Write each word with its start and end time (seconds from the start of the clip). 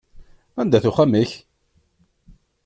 Anda-t 0.59 0.85
uxxam-ik? 0.89 1.31